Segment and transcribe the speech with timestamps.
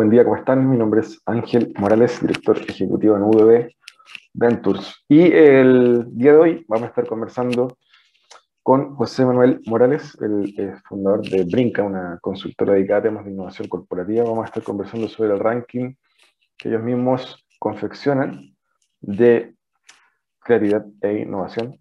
[0.00, 0.70] Buen día, ¿cómo están?
[0.70, 3.70] Mi nombre es Ángel Morales, director ejecutivo en UDB
[4.32, 5.04] Ventures.
[5.06, 7.76] Y el día de hoy vamos a estar conversando
[8.62, 13.68] con José Manuel Morales, el, fundador de Brinca, una consultora dedicada a temas de innovación
[13.68, 14.24] corporativa.
[14.24, 15.92] Vamos a estar conversando sobre el ranking
[16.56, 18.56] que ellos mismos confeccionan
[19.02, 19.54] de
[20.38, 21.78] creatividad e innovación.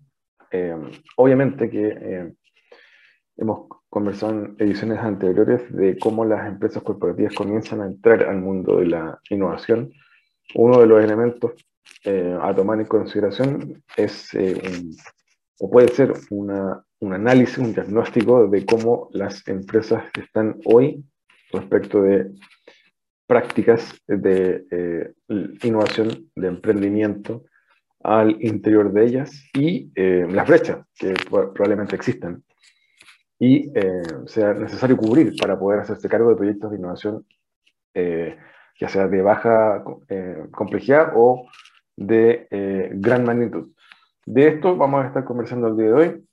[0.52, 0.76] Eh,
[1.16, 2.34] obviamente que eh,
[3.38, 8.78] hemos conversado en ediciones anteriores de cómo las empresas corporativas comienzan a entrar al mundo
[8.78, 9.92] de la innovación.
[10.56, 11.54] Uno de los elementos
[12.06, 14.62] eh, a tomar en consideración es, eh,
[15.60, 21.04] o puede ser una, un análisis, un diagnóstico de cómo las empresas están hoy
[21.52, 22.32] respecto de
[23.26, 25.14] prácticas de eh,
[25.64, 27.44] innovación, de emprendimiento
[28.02, 32.42] al interior de ellas y las brechas que probablemente existan
[33.40, 37.26] y eh, sea necesario cubrir para poder hacerse cargo de proyectos de innovación,
[37.94, 38.38] eh,
[38.80, 41.48] ya sea de baja eh, complejidad o
[41.96, 42.48] de
[42.94, 43.72] gran magnitud.
[44.26, 46.26] De esto vamos a estar conversando el día de hoy.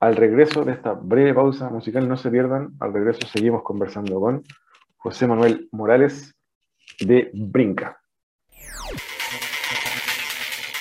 [0.00, 4.42] Al regreso de esta breve pausa musical, no se pierdan, al regreso seguimos conversando con
[4.96, 6.34] José Manuel Morales
[7.00, 8.00] de Brinca.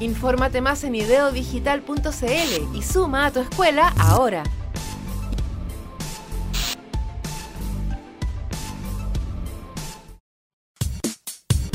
[0.00, 4.42] Infórmate más en ideodigital.cl y suma a tu escuela ahora.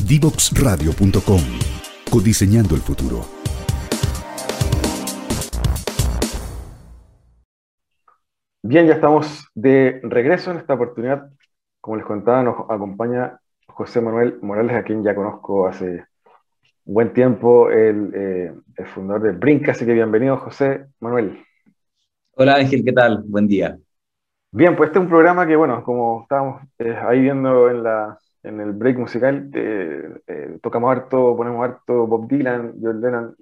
[0.04, 1.40] Divoxradio.com
[2.10, 3.24] Codiseñando el futuro.
[8.62, 11.30] Bien, ya estamos de regreso en esta oportunidad.
[11.80, 16.04] Como les contaba, nos acompaña José Manuel Morales, a quien ya conozco hace
[16.84, 21.38] buen tiempo eh, el, fundador de Brinca, así que bienvenido José Manuel.
[22.32, 23.22] Hola Ángel, ¿qué tal?
[23.26, 23.78] Buen día.
[24.52, 28.18] Bien, pues este es un programa que, bueno, como estábamos eh, ahí viendo en, la,
[28.42, 33.36] en el break musical, eh, tocamos harto, ponemos harto Bob Dylan, John Lennon,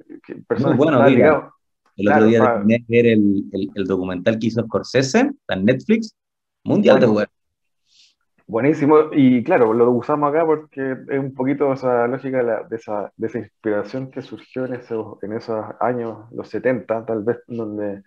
[0.46, 2.62] personas Muy bueno, que El otro día para...
[2.64, 3.44] ver el,
[3.74, 6.14] el, documental que hizo Scorsese en Netflix,
[6.64, 7.28] Mundial de Web.
[8.48, 13.26] Buenísimo, y claro, lo usamos acá porque es un poquito esa lógica de, esa, de
[13.26, 18.02] esa, inspiración que surgió en esos, en esos años, los 70, tal vez, donde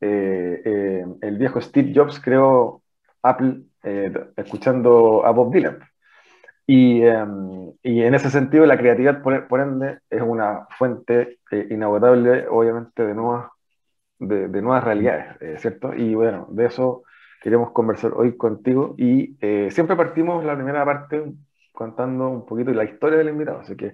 [0.00, 2.82] eh, eh, el viejo Steve Jobs creó
[3.22, 5.78] Apple eh, escuchando a Bob Dylan.
[6.66, 11.38] Y, em, y, en ese sentido, la creatividad, por, por ende, es una fuente
[11.70, 13.50] inagotable, obviamente, de nuevas,
[14.18, 15.94] de, de nuevas realidades, ¿cierto?
[15.94, 17.04] Y bueno, de eso
[17.42, 21.32] queremos conversar hoy contigo y eh, siempre partimos la primera parte
[21.72, 23.92] contando un poquito la historia del invitado, así que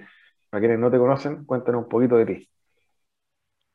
[0.49, 2.49] para quienes no te conocen, cuéntanos un poquito de ti.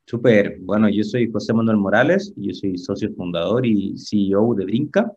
[0.05, 5.11] Súper, bueno, yo soy José Manuel Morales, yo soy socio fundador y CEO de Brinca.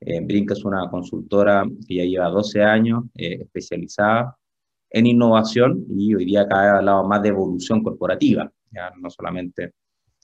[0.00, 4.36] Eh, Brinca es una consultora que ya lleva 12 años, eh, especializada
[4.90, 9.74] en innovación y hoy día cada hablado más de evolución corporativa, ya no solamente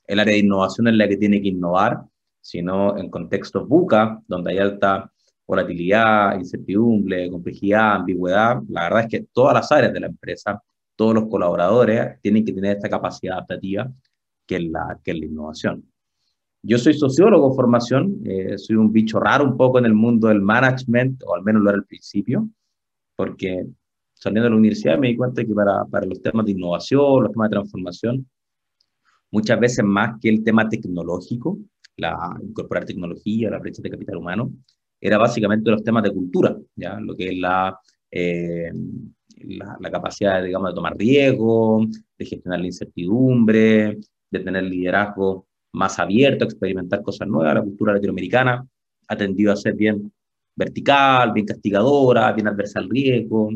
[0.07, 2.03] el área de innovación es la que tiene que innovar,
[2.45, 5.11] sino en contextos buca, donde hay alta
[5.47, 8.61] volatilidad, incertidumbre, complejidad, ambigüedad.
[8.69, 10.63] La verdad es que todas las áreas de la empresa,
[10.95, 13.91] todos los colaboradores tienen que tener esta capacidad adaptativa
[14.47, 15.91] que es la, que es la innovación.
[16.63, 20.43] Yo soy sociólogo formación, eh, soy un bicho raro un poco en el mundo del
[20.43, 22.47] management, o al menos lo era al principio,
[23.17, 23.67] porque
[24.13, 27.33] saliendo de la universidad me di cuenta que para, para los temas de innovación, los
[27.33, 28.29] temas de transformación,
[29.31, 31.59] muchas veces más que el tema tecnológico,
[31.97, 34.51] la incorporar tecnología, la brecha de capital humano,
[35.01, 36.99] era básicamente los temas de cultura, ¿ya?
[36.99, 37.79] lo que es la,
[38.11, 38.73] eh,
[39.37, 41.85] la, capacidad, digamos, de tomar riesgo,
[42.19, 43.99] de gestionar la incertidumbre,
[44.31, 47.55] de tener liderazgo más abierto experimentar cosas nuevas.
[47.55, 48.67] La cultura latinoamericana
[49.09, 50.13] ha tendido a ser bien
[50.57, 53.51] vertical, bien castigadora, bien adversa al riesgo.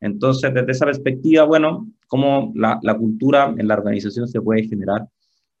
[0.00, 5.06] Entonces, desde esa perspectiva, bueno, cómo la, la cultura en la organización se puede generar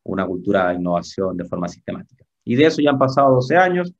[0.08, 2.24] una cultura de innovación de forma sistemática.
[2.44, 3.92] Y de eso ya han pasado 12 años.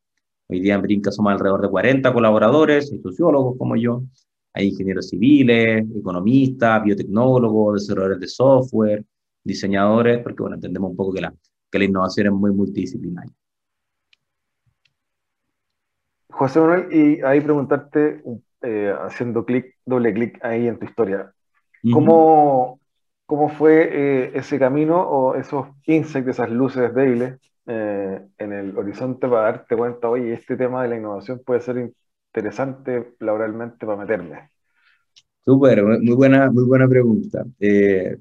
[0.49, 4.03] Hoy día en Brinca somos alrededor de 40 colaboradores, hay sociólogos como yo,
[4.55, 9.05] hay ingenieros civiles, economistas, biotecnólogos, desarrolladores de software,
[9.45, 11.35] diseñadores, porque bueno, entendemos un poco que la,
[11.71, 13.33] que la innovación es muy multidisciplinaria.
[16.31, 18.23] José Manuel, y ahí preguntarte,
[18.63, 21.33] eh, haciendo clic, doble clic ahí en tu historia,
[21.93, 22.78] ¿cómo,
[23.29, 29.29] cómo fue eh, ese camino o esos insights, esas luces débiles eh, en el horizonte
[29.29, 31.93] para darte cuenta, oye, este tema de la innovación puede ser
[32.33, 34.49] interesante laboralmente para meterme?
[35.45, 37.45] Súper, muy buena, muy buena pregunta.
[37.61, 38.17] Eh,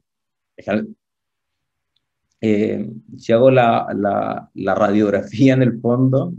[3.17, 6.33] si hago la, la, la, radiografía en el fondo,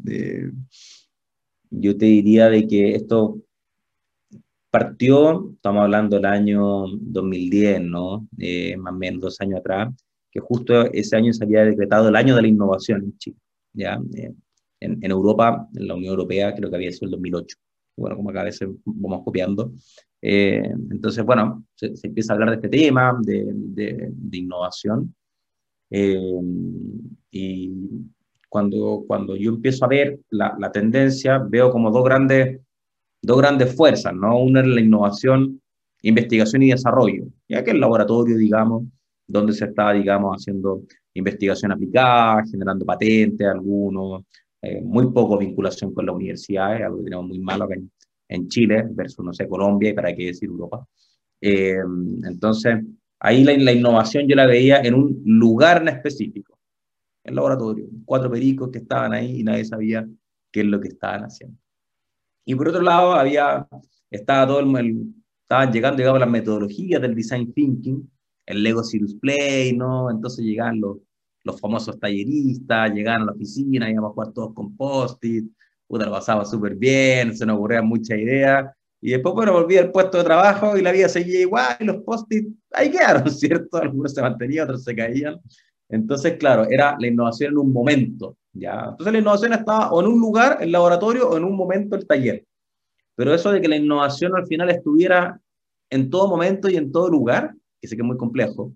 [1.70, 3.38] yo te diría de que esto
[4.70, 8.28] partió, estamos hablando del año 2010, ¿no?
[8.78, 9.94] más o menos dos años atrás,
[10.30, 13.36] que justo ese año se había decretado el año de la innovación en Chile.
[13.72, 14.00] ¿ya?
[14.14, 14.32] Eh,
[14.80, 17.56] en, en, Europa, en la Unión Europea, creo que había sido el 2008.
[17.96, 19.72] Bueno, como acá a veces vamos copiando.
[20.22, 25.14] Eh, entonces, bueno, se, empieza a hablar de este tema, de, de, innovación.
[25.90, 26.40] Eh,
[27.30, 27.72] y
[28.48, 32.60] cuando, cuando yo empiezo a ver la, la, tendencia, veo como dos grandes,
[33.22, 34.38] dos grandes fuerzas, ¿no?
[34.38, 35.60] Una es la innovación,
[36.02, 38.84] investigación y desarrollo, ya que el laboratorio, digamos,
[39.26, 40.82] donde se está, digamos, haciendo
[41.14, 44.22] investigación aplicada, generando patentes, algunos,
[44.62, 47.90] eh, muy poco vinculación con las universidades, algo que tenemos muy malo en,
[48.28, 50.86] en Chile versus, no sé, Colombia y para qué decir Europa.
[51.40, 51.78] Eh,
[52.24, 52.78] entonces,
[53.20, 56.58] ahí la, la, innovación yo la veía en un lugar en específico,
[57.24, 60.08] el laboratorio, cuatro pericos que estaban ahí y nadie sabía
[60.50, 61.58] qué es lo que estaban haciendo.
[62.48, 63.68] Y por otro lado, había,
[64.10, 68.10] estaba todo el, estaban llegando, digamos, las metodologías del design thinking,
[68.46, 70.10] el Lego Cirrus Play, ¿no?
[70.10, 70.96] Entonces llegaban los,
[71.44, 75.44] los famosos talleristas, llegaban a la oficina, íbamos a jugar todos con post-it,
[75.86, 79.92] puta, lo pasaba súper bien, se nos ocurrían muchas ideas, y después, bueno, volví al
[79.92, 83.76] puesto de trabajo y la vida seguía igual, y los post-it ahí quedaron, ¿cierto?
[83.76, 85.38] Algunos se mantenían, otros se caían.
[85.88, 88.88] Entonces, claro, era la innovación en un momento, ¿ya?
[88.90, 92.06] Entonces la innovación estaba o en un lugar, el laboratorio, o en un momento, el
[92.06, 92.44] taller.
[93.14, 95.40] Pero eso de que la innovación al final estuviera
[95.90, 98.72] en todo momento y en todo lugar, que sé que es muy complejo,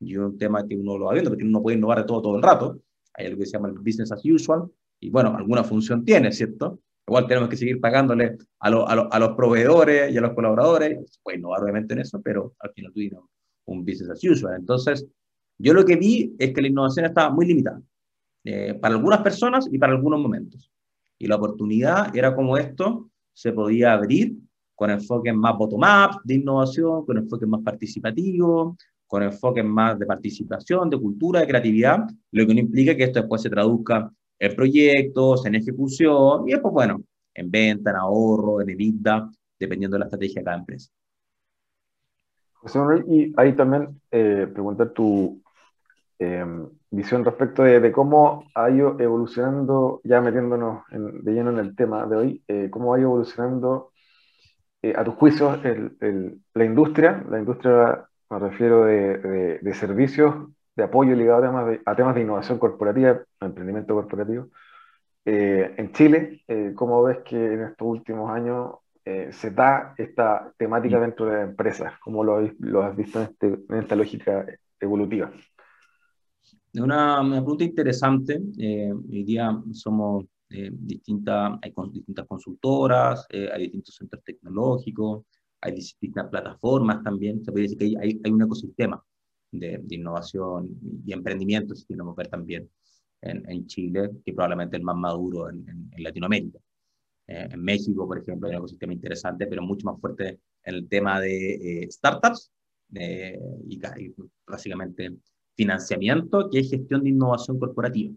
[0.00, 2.36] y un tema que uno lo va viendo, porque uno puede innovar de todo todo
[2.36, 2.80] el rato,
[3.14, 4.70] hay algo que se llama el business as usual,
[5.00, 6.80] y bueno, alguna función tiene, ¿cierto?
[7.06, 11.20] Igual tenemos que seguir pagándole a, a, a los proveedores y a los colaboradores, se
[11.22, 13.00] puede innovar obviamente en eso, pero al final tú
[13.66, 14.56] un business as usual.
[14.56, 15.06] Entonces,
[15.58, 17.80] yo lo que vi es que la innovación estaba muy limitada,
[18.44, 20.70] eh, para algunas personas y para algunos momentos.
[21.18, 24.36] Y la oportunidad era como esto se podía abrir
[24.74, 30.90] con enfoques más bottom-up de innovación, con enfoques más participativos, con enfoques más de participación,
[30.90, 35.46] de cultura, de creatividad, lo que no implica que esto después se traduzca en proyectos,
[35.46, 40.40] en ejecución, y después, bueno, en venta, en ahorro, en EBITDA, dependiendo de la estrategia
[40.40, 40.90] de cada empresa.
[42.52, 45.40] José Manuel, y ahí también eh, preguntar tu
[46.18, 46.44] eh,
[46.90, 51.76] visión respecto de, de, cómo ha ido evolucionando, ya metiéndonos en, de lleno en el
[51.76, 53.92] tema de hoy, eh, cómo ha ido evolucionando
[54.82, 60.34] eh, a tu juicio, el, el, la industria, la industria, me refiero de, de, servicios,
[60.74, 64.48] de apoyo ligado a temas de, a temas de innovación corporativa, emprendimiento corporativo,
[65.24, 68.76] eh, en Chile, eh, ¿cómo ves que en estos últimos años
[69.30, 71.96] se da esta temática dentro de empresas?
[72.00, 74.44] ¿Cómo lo, lo has visto en, este, en, esta lógica
[74.80, 75.30] evolutiva?
[76.82, 78.38] Una, una pregunta interesante.
[78.38, 85.24] hoy día somos eh, distintas, hay distintas consultoras, eh, hay distintos centros tecnológicos,
[85.60, 87.42] hay distintas plataformas también.
[87.44, 89.02] Se puede decir que hay, hay un ecosistema
[89.50, 90.68] de, de, innovación
[91.04, 92.70] y emprendimiento, si queremos ver también
[93.22, 96.58] en, en Chile, que probablemente es el más maduro en, en, Latinoamérica.
[97.26, 100.88] Eh, en México, por ejemplo, hay un ecosistema interesante, pero mucho más fuerte en el
[100.88, 102.52] tema de eh, startups
[102.88, 104.14] y, y
[104.46, 105.16] básicamente
[105.56, 108.14] financiamiento, que es gestión de innovación corporativa.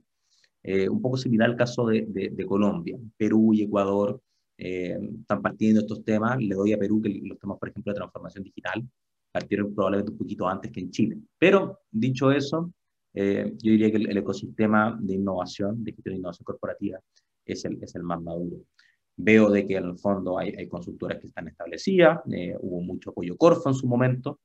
[0.61, 2.97] Eh, un poco similar al caso de, Colombia.
[3.17, 4.21] Perú y Ecuador
[4.57, 6.37] eh, están partiendo estos temas.
[6.39, 8.87] Le doy a Perú que los temas, por ejemplo, de transformación digital
[9.31, 11.17] partieron probablemente un poquito antes que en Chile.
[11.37, 12.73] Pero, dicho eso,
[13.13, 16.99] eh, yo diría que el, ecosistema de innovación, de gestión de innovación corporativa,
[17.45, 18.57] es el, es el más maduro.
[19.15, 22.19] Veo de que en el fondo hay, hay consultoras que están establecidas,
[22.59, 24.39] hubo mucho apoyo Corfo en su momento,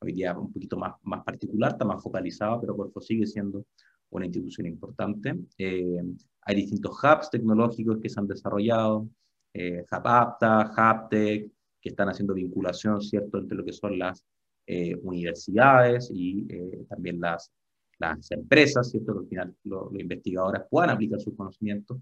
[0.00, 3.64] hoy día un poquito más, más particular, está más focalizado, pero Corfo sigue siendo
[4.10, 5.34] una institución importante.
[5.58, 6.02] Eh,
[6.42, 9.08] hay distintos hubs tecnológicos que se han desarrollado,
[9.52, 11.50] eh, HubApta, HubTech,
[11.80, 14.24] que están haciendo vinculación, ¿cierto?, entre lo que son las
[14.66, 17.52] eh, universidades y eh, también las,
[17.98, 21.98] las empresas, ¿cierto?, que al final los investigadores puedan aplicar sus conocimientos.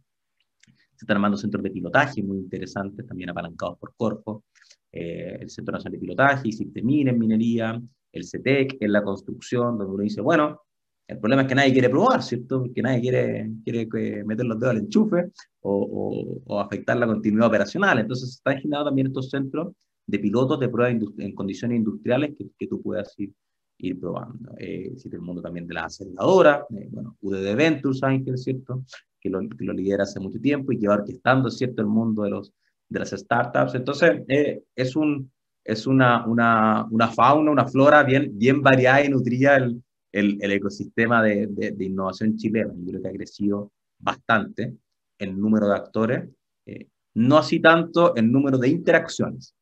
[0.96, 4.44] Se están armando centros de pilotaje muy interesantes, también apalancados por Corfo,
[4.90, 7.82] el Centro Nacional de Pilotaje, ICIPTEMIN en minería,
[8.12, 10.62] el CETEC en la construcción, donde uno dice, bueno,
[11.06, 12.64] el problema es que nadie quiere probar, ¿cierto?
[12.74, 17.98] Que nadie quiere, quiere meter los dedos al enchufe o, o, afectar la continuidad operacional.
[17.98, 19.74] Entonces, se están generando también estos centros
[20.06, 23.32] de pilotos de pruebas en condiciones industriales que, que tú puedas ir,
[23.78, 24.54] ir probando.
[24.56, 28.82] Eh, existe el mundo también de las aceleradoras, eh, bueno, UDD Ventures, Ángel, ¿cierto?
[29.24, 31.80] Que lo, que lo lidera hace mucho tiempo y que va orquestando, ¿cierto?
[31.80, 32.52] El mundo de, los,
[32.90, 33.74] de las startups.
[33.74, 35.32] Entonces, eh, es, un,
[35.64, 40.52] es una, una, una, fauna, una flora bien, bien variada y nutrida el, el, el
[40.52, 42.72] ecosistema de, de, innovación chilena.
[42.76, 44.76] Yo creo que ha crecido bastante
[45.18, 46.28] el número de actores,
[46.66, 49.54] eh, no así tanto el número de interacciones.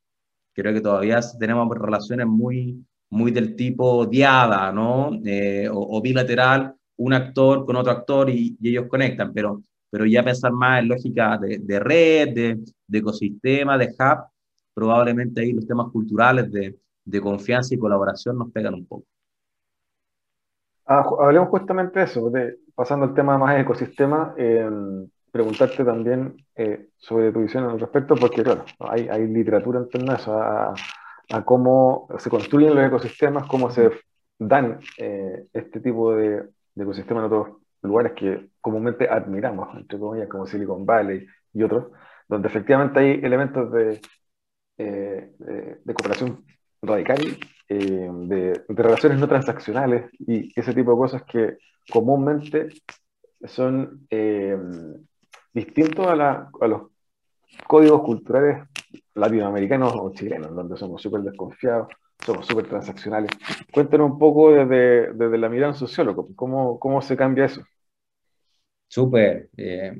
[0.54, 5.18] Creo que todavía tenemos relaciones muy, muy del tipo diada, ¿no?
[5.24, 10.52] Eh, o, bilateral, un actor con otro actor y, ellos conectan, pero, pero ya pensar
[10.52, 14.26] más en lógica de, de red, de, de, ecosistema, de hub,
[14.72, 19.04] probablemente ahí los temas culturales de, de confianza y colaboración nos pegan un poco.
[20.86, 24.68] Ah, hablemos justamente de eso, de, pasando al tema más de ecosistema, eh,
[25.30, 30.12] preguntarte también eh, sobre tu visión al respecto, porque claro, hay, hay literatura en torno
[30.12, 30.74] a eso, a,
[31.44, 33.90] cómo se construyen los ecosistemas, cómo se
[34.38, 36.42] dan eh, este tipo de,
[36.74, 41.92] de, ecosistemas en otros lugares que comúnmente admiramos, entre comillas, como Silicon Valley y otros,
[42.28, 44.00] donde efectivamente hay elementos de,
[44.76, 46.44] de cooperación
[46.82, 47.18] radical
[47.68, 51.58] eh, de, relaciones no transaccionales y ese tipo de cosas que
[51.90, 52.68] comúnmente
[53.44, 54.58] son eh,
[55.54, 56.82] distintos a, los
[57.66, 58.68] códigos culturales
[59.14, 61.88] latinoamericanos o chilenos, donde somos súper desconfiados,
[62.24, 63.30] somos súper transaccionales.
[63.72, 67.62] Cuéntanos un poco desde, desde la mirada sociólogo, ¿cómo, cómo se cambia eso?
[68.88, 69.50] Súper.
[69.56, 69.92] Eh,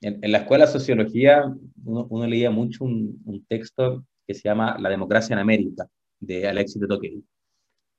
[0.00, 1.54] en, la escuela de sociología
[1.84, 5.88] uno, leía mucho un, un, texto que se llama La democracia en América,
[6.20, 7.24] de Alexis de Tocqueville.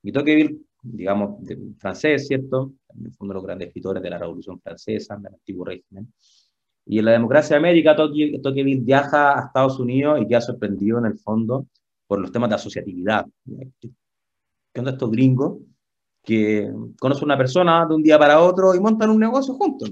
[0.04, 1.40] Y Tocqueville, digamos,
[1.80, 2.74] francés, ¿cierto?
[2.88, 6.14] Fue uno de los grandes escritores de la Revolución Francesa, del antiguo régimen.
[6.86, 11.06] Y en la democracia de América, Tocqueville viaja a Estados Unidos y queda sorprendido en
[11.06, 11.68] el fondo
[12.08, 13.26] por los temas de asociatividad.
[13.80, 15.60] ¿Qué onda estos gringos
[16.24, 19.92] que conocen a una persona de un día para otro y montan un negocio juntos?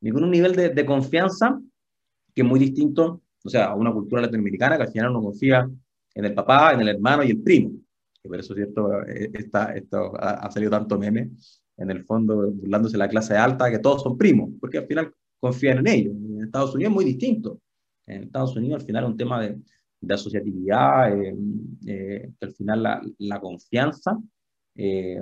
[0.00, 1.60] Y con un nivel de, de confianza
[2.34, 5.68] que es muy distinto, o sea, a una cultura latinoamericana que al final uno confía
[6.14, 7.72] en el papá, en el hermano y el primo.
[8.22, 9.02] Que por eso, ¿cierto?
[9.02, 11.30] Eh, esta, esto ha, salido tanto meme,
[11.76, 15.12] en el fondo, burlándose de la clase alta, que todos son primos, porque al final
[15.40, 16.14] confían en ellos.
[16.14, 17.60] En Estados Unidos es muy distinto.
[18.06, 19.58] En Estados Unidos al final es un tema de,
[20.02, 21.34] de asociatividad, eh,
[21.86, 24.18] eh, que al final la, la confianza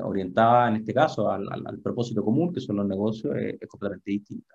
[0.03, 4.13] orientada en este caso al, al, al, propósito común, que son los negocios, es completamente
[4.13, 4.55] distinta.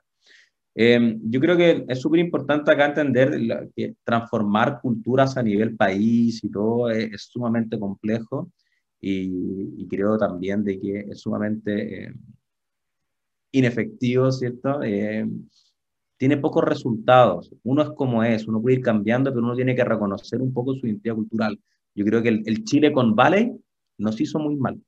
[0.78, 6.44] Eh, yo creo que es súper importante acá entender que transformar culturas a nivel país
[6.44, 8.52] y todo es, sumamente complejo
[9.00, 12.14] y, creo también de que es sumamente eh,
[13.54, 14.82] inefectivo, ¿cierto?
[16.18, 17.52] Tiene pocos resultados.
[17.64, 20.74] Uno es como es, uno puede ir cambiando, pero uno tiene que reconocer un poco
[20.76, 21.60] su identidad cultural.
[21.94, 23.52] Yo creo que el, el Chile con Valley
[23.98, 24.80] nos hizo muy mal.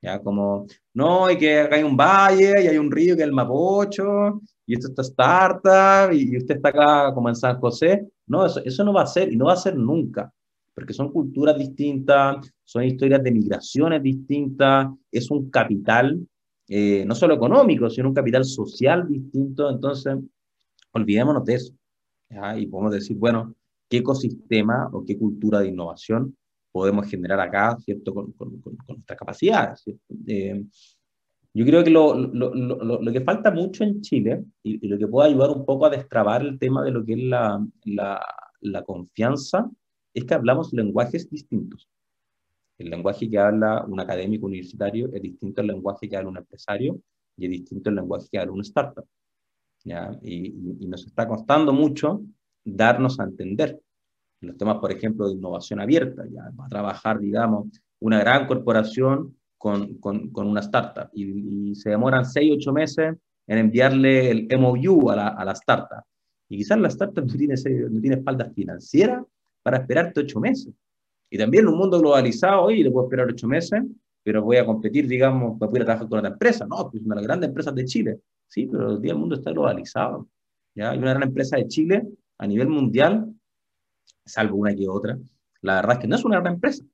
[0.00, 3.28] Ya como, no, y que acá hay un valle, y hay un río que es
[3.28, 8.06] el Mapocho, y esto está startup, y, usted está acá como en San José.
[8.26, 10.32] No, eso, eso no va a ser, y no va a ser nunca,
[10.74, 16.20] porque son culturas distintas, son historias de migraciones distintas, es un capital,
[16.68, 19.70] eh, no solo económico, sino un capital social distinto.
[19.70, 20.16] Entonces,
[20.92, 21.74] olvidémonos de eso.
[22.30, 22.58] ¿ya?
[22.58, 23.54] Y podemos decir, bueno,
[23.88, 26.36] ¿qué ecosistema o qué cultura de innovación
[26.70, 28.14] podemos generar acá, ¿cierto?
[28.14, 29.84] Con, con, con nuestras capacidades,
[30.26, 30.64] eh,
[31.54, 34.98] yo creo que lo, lo, lo, lo, que falta mucho en Chile y, y, lo
[34.98, 38.20] que puede ayudar un poco a destrabar el tema de lo que es la, la,
[38.60, 39.68] la confianza
[40.14, 41.88] es que hablamos lenguajes distintos.
[42.76, 47.00] El lenguaje que habla un académico universitario es distinto al lenguaje que habla un empresario
[47.36, 49.06] y es distinto al lenguaje que habla un startup.
[49.84, 50.18] ¿Ya?
[50.22, 50.48] Y,
[50.80, 52.22] y, nos está costando mucho
[52.64, 53.80] darnos a entender
[54.40, 56.24] los temas, por ejemplo, de innovación abierta.
[56.30, 57.68] Ya va a trabajar, digamos,
[58.00, 63.16] una gran corporación con, con, con una startup y, y, se demoran seis, ocho meses
[63.46, 66.04] en enviarle el MOU a la, a la startup.
[66.48, 67.54] Y quizás la startup no tiene,
[67.90, 69.24] no tiene espaldas financieras
[69.62, 70.72] para esperarte ocho meses.
[71.30, 73.82] Y también en un mundo globalizado, hoy le puedo esperar ocho meses,
[74.22, 76.66] pero voy a competir, digamos, voy a trabajar con otra empresa.
[76.66, 78.18] No, pues una de las grandes empresas de Chile.
[78.48, 80.28] Sí, pero el día del mundo está globalizado.
[80.74, 80.90] ¿ya?
[80.90, 83.32] Hay una gran empresa de Chile a nivel mundial,
[84.24, 85.18] salvo una que otra,
[85.62, 86.84] la verdad es que no es una gran empresa.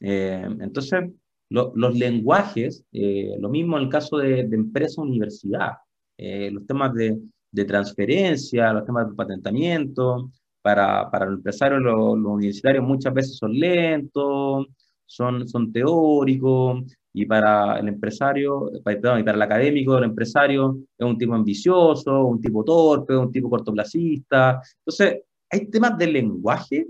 [0.00, 1.10] Eh, entonces,
[1.48, 5.74] los lenguajes, eh, lo mismo en el caso de, empresa-universidad,
[6.18, 7.18] eh, los temas de,
[7.50, 10.30] de, transferencia, los temas de patentamiento,
[10.60, 14.66] para, para los empresarios, los, universitarios muchas veces son lentos,
[15.06, 16.82] son, son teóricos,
[17.18, 22.26] y para el empresario, perdón, y para el académico, el empresario es un tipo ambicioso,
[22.26, 24.60] un tipo torpe, un tipo cortoplacista.
[24.80, 26.86] Entonces, hay temas de lenguaje,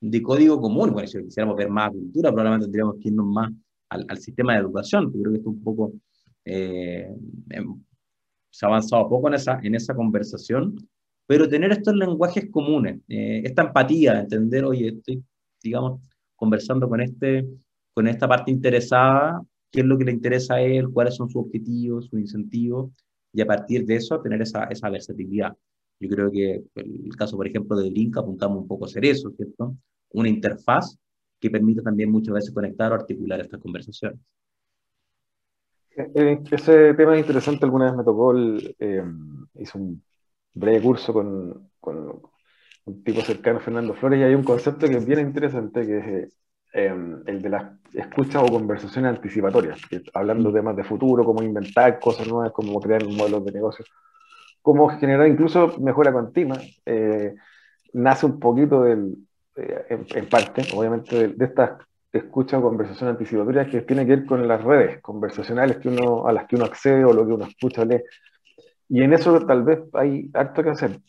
[0.00, 0.90] de código común.
[0.90, 3.52] Bueno, si quisiéramos ver más cultura, probablemente tendríamos que irnos más
[3.90, 5.92] al, al sistema de educación, que creo que está un poco,
[6.44, 7.14] eh,
[7.50, 7.80] em,
[8.50, 10.74] se ha avanzado poco en esa, en esa conversación,
[11.24, 15.22] pero tener estos lenguajes comunes, eh, esta empatía, entender, oye, estoy,
[15.62, 16.00] digamos,
[16.34, 17.46] conversando con, este,
[17.94, 21.44] con esta parte interesada, qué es lo que le interesa a él, cuáles son sus
[21.44, 22.90] objetivos, sus incentivos,
[23.32, 25.56] y a partir de eso tener esa, esa versatilidad.
[26.00, 29.30] Yo creo que el caso, por ejemplo, de Link apuntamos un poco a hacer eso,
[29.32, 29.76] ¿cierto?
[30.12, 30.96] Una interfaz
[31.40, 34.20] que permite también muchas veces conectar o articular estas conversaciones.
[35.96, 39.02] Eh, eh, ese tema es interesante, alguna vez me tocó, el, eh,
[39.54, 40.02] hice un
[40.54, 42.22] breve curso con, con,
[42.84, 46.38] un tipo cercano, Fernando Flores, y hay un concepto que es bien interesante, que es
[46.72, 49.80] el de las escuchas o conversaciones anticipatorias,
[50.14, 53.84] hablando de temas de futuro, cómo inventar cosas nuevas, cómo crear modelos de negocio,
[54.62, 56.58] cómo generar incluso mejora continua.
[57.92, 59.16] nace un poquito del,
[59.58, 61.80] eh, en, parte, obviamente, de, estas
[62.12, 66.32] escuchas o conversaciones anticipatorias que tiene que ver con las redes conversacionales que uno, a
[66.32, 68.02] las que uno accede o lo que uno escucha, lee.
[68.88, 71.00] Y en eso tal vez hay harto que hacer.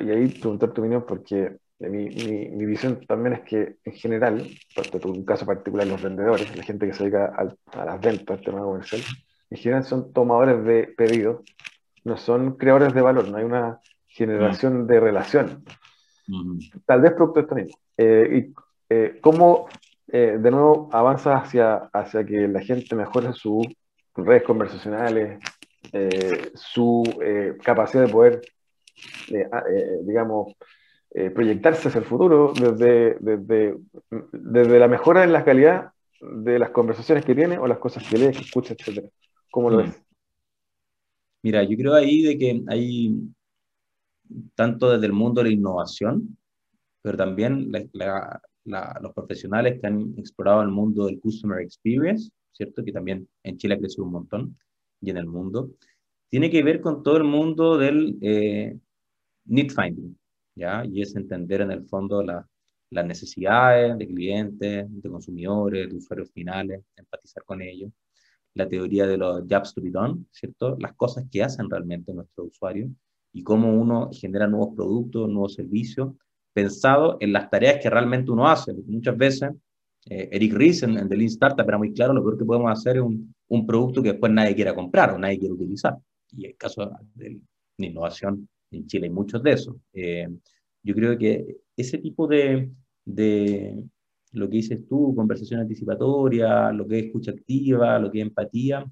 [0.00, 1.58] Y ahí preguntar tu opinión porque
[1.90, 6.56] mi, mi, mi, visión también es que en general, en un caso particular, los vendedores,
[6.56, 9.02] la gente que se dedica a, a las ventas, al tema comercial,
[9.50, 11.42] en general son tomadores de pedidos,
[12.04, 15.64] no son creadores de valor, no hay una generación de relación.
[16.86, 17.78] Tal vez producto de esto mismo.
[17.96, 18.54] Eh, y
[18.88, 19.68] eh, cómo,
[20.08, 23.66] eh, de nuevo, avanza hacia, hacia que la gente mejore sus
[24.14, 25.38] redes conversacionales,
[26.54, 27.02] su
[27.62, 28.40] capacidad de poder,
[30.04, 30.54] digamos,
[31.34, 33.76] proyectarse hacia el futuro desde, desde,
[34.32, 38.16] desde, la mejora en la calidad de las conversaciones que tiene o las cosas que
[38.16, 39.04] lee, que escucha, etc.
[39.50, 40.02] ¿Cómo lo ves?
[41.42, 43.14] Mira, yo creo ahí de que hay
[44.54, 46.38] tanto desde el mundo de la innovación,
[47.02, 52.84] pero también los profesionales que han explorado el mundo del Customer Experience, ¿cierto?
[52.84, 54.58] Que también en Chile ha crecido un montón
[55.00, 55.72] y en el mundo.
[56.28, 58.78] Tiene que ver con todo el mundo del eh,
[59.44, 60.16] need finding,
[60.54, 60.84] ¿ya?
[60.84, 66.82] Y es entender en el fondo las necesidades de clientes, de consumidores, de usuarios finales,
[66.96, 67.90] empatizar con ellos.
[68.54, 70.76] La teoría de los jobs to be done, ¿cierto?
[70.78, 72.90] Las cosas que hacen realmente nuestros usuarios
[73.32, 76.14] y cómo uno genera nuevos productos, nuevos servicios,
[76.52, 78.74] pensado en las tareas que realmente uno hace.
[78.86, 79.50] muchas veces,
[80.06, 82.96] eh, Eric Ries en, The Lean Startup era muy claro, lo peor que podemos hacer
[82.96, 85.96] es un, un, producto que después nadie quiera comprar o nadie quiere utilizar.
[86.36, 87.40] Y el caso de
[87.78, 89.76] la innovación en Chile hay muchos de esos.
[89.92, 90.28] Eh,
[90.82, 92.70] yo creo que ese tipo de,
[93.04, 93.84] de,
[94.32, 98.84] lo que dices tú, conversación anticipatoria, lo que es escucha activa, lo que es empatía,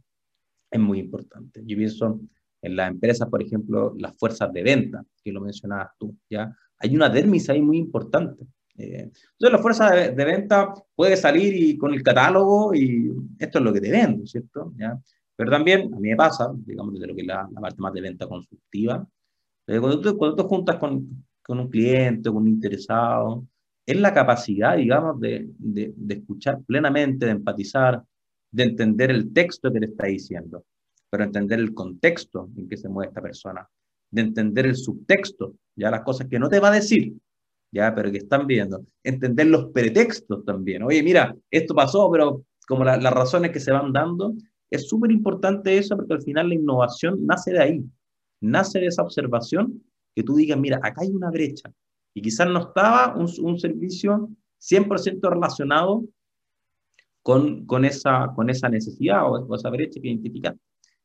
[0.71, 1.63] es muy importante.
[1.65, 2.21] Yo pienso
[2.63, 6.55] en las empresas, por ejemplo, las fuerzas de venta, que lo mencionabas tú, ¿ya?
[6.79, 8.45] Hay una dermis ahí muy importante.
[8.77, 13.65] Eh, entonces, la fuerza de, venta puede salir y con el catálogo y esto es
[13.65, 14.73] lo que te vendo, ¿cierto?
[14.77, 14.99] ¿Ya?
[15.37, 18.01] Pero también, a mí me pasa, digamos, desde lo que es la, parte más de
[18.01, 19.07] venta consultiva,
[19.79, 23.47] cuando, tú, cuando tú juntas con, con, un cliente, con un interesado,
[23.87, 28.03] es la capacidad, digamos, de, de, de escuchar plenamente, de empatizar,
[28.51, 30.65] de entender el texto que le está diciendo
[31.11, 33.69] pero entender el contexto en que se mueve esta persona,
[34.11, 37.15] de entender el subtexto, ya las cosas que no te va a decir,
[37.73, 40.85] ya, pero que están viendo, entender los pretextos también.
[40.85, 44.35] Oye, mira, esto pasó, pero como las razones que se van dando,
[44.71, 47.85] es súper importante eso porque al final la innovación nace de ahí,
[48.41, 49.83] nace de esa observación
[50.15, 51.73] que tú digas, mira, acá hay una brecha
[52.15, 54.29] y quizás no estaba un, un servicio
[54.61, 56.05] 100% relacionado
[57.23, 60.61] con, con, esa, con esa necesidad o, o esa brecha que identificaste.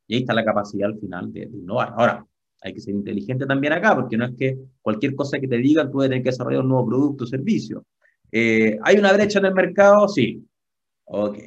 [0.07, 1.93] Y ahí está la capacidad al final de, innovar.
[1.97, 2.25] Ahora,
[2.61, 5.91] hay que ser inteligente también acá, porque no es que cualquier cosa que te digan
[5.91, 7.85] tú tener que desarrollar un nuevo producto o servicio.
[8.31, 10.07] Eh, ¿Hay una brecha en el mercado?
[10.07, 10.45] Sí.
[11.05, 11.37] Ok.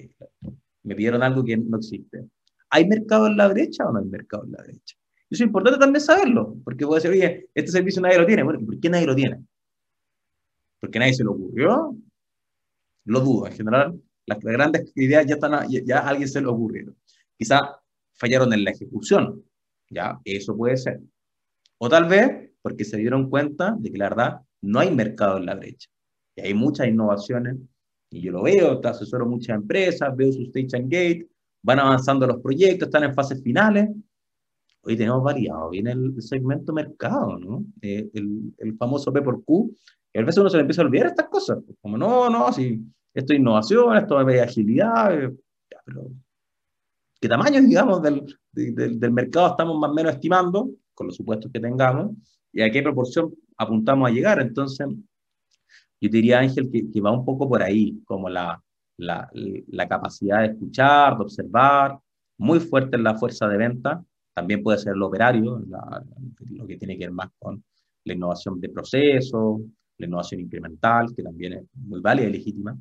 [0.82, 2.24] Me pidieron algo que no existe.
[2.70, 4.96] ¿Hay mercado en la brecha o no hay mercado en la brecha?
[5.30, 8.42] Eso es importante también saberlo, porque puede decir, oye, este servicio nadie lo tiene.
[8.42, 9.44] Bueno, ¿por qué nadie lo tiene?
[10.80, 11.96] ¿Porque nadie se lo ocurrió?
[13.04, 13.46] Lo dudo.
[13.46, 16.96] En general, las grandes ideas ya, están, ya, ya a alguien se le ocurrieron.
[17.36, 17.78] Quizá
[18.14, 19.44] fallaron en la ejecución,
[19.90, 21.00] ya, eso puede ser.
[21.78, 25.46] O tal vez porque se dieron cuenta de que la verdad no hay mercado en
[25.46, 25.88] la brecha.
[26.36, 27.56] Y hay muchas innovaciones,
[28.10, 31.28] y yo lo veo, te asesoro muchas empresas, veo su Stage and Gate,
[31.62, 33.88] van avanzando los proyectos, están en fases finales.
[34.88, 37.62] Hoy tenemos variado bien el segmento mercado, ¿no?
[37.82, 39.76] Eh, el, el, famoso P por Q,
[40.14, 42.80] y a veces uno se le empieza a olvidar estas cosas, como no, no, si
[43.12, 45.36] esto es innovación, esto es agilidad, eh,
[45.84, 46.10] pero
[47.20, 51.52] ¿qué tamaño, digamos, del, del, del mercado estamos más o menos estimando, con los supuestos
[51.52, 52.12] que tengamos,
[52.50, 54.40] y a qué proporción apuntamos a llegar?
[54.40, 54.86] Entonces,
[56.00, 58.58] yo diría, Ángel, que, que va un poco por ahí, como la,
[58.96, 61.98] la, la, capacidad de escuchar, de observar,
[62.38, 64.02] muy fuerte en la fuerza de venta,
[64.38, 66.00] también puede ser el operario, la,
[66.50, 67.62] lo que tiene que ver más con
[68.04, 69.60] la innovación de procesos,
[69.98, 72.78] la innovación incremental, que también es muy válida y legítima,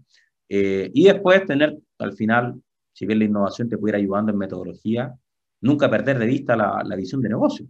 [0.47, 2.61] eh, y después tener al final,
[2.93, 5.15] si bien la innovación te ir ayudando en metodología,
[5.61, 7.65] nunca perder de vista la, la visión de negocio.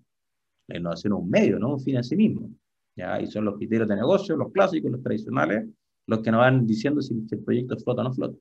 [0.67, 2.49] La innovación es un medio, no un fin en sí mismo.
[2.93, 3.21] ¿ya?
[3.21, 5.65] Y son los criterios de negocio, los clásicos, los tradicionales,
[6.07, 8.37] los que nos van diciendo si, el proyecto flota o no flota.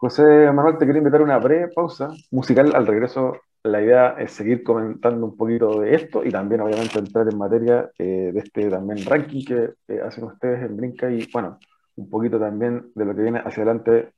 [0.00, 3.36] José Manuel, te quiero invitar a una breve pausa musical al regreso.
[3.62, 7.90] La idea es seguir comentando un poquito de esto y también, obviamente, entrar en materia
[7.98, 11.58] eh, de este también ranking que eh, hacen ustedes en Brinca y, bueno,
[11.96, 14.14] un poquito también de lo que viene hacia adelante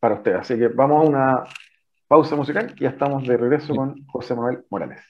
[0.00, 0.38] para ustedes.
[0.38, 1.44] Así que vamos a una
[2.08, 5.02] pausa musical y ya estamos de regreso con José Manuel Morales.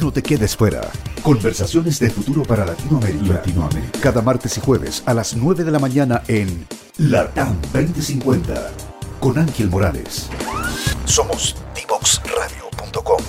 [0.00, 0.82] No te quedes fuera.
[1.24, 3.34] Conversaciones de futuro para Latinoamérica.
[3.34, 3.98] Latinoamérica.
[4.00, 6.64] Cada martes y jueves a las 9 de la mañana en
[6.96, 8.91] Latam 2050
[9.22, 10.28] con Ángel Morales.
[11.04, 13.22] Somos divoxradio.com.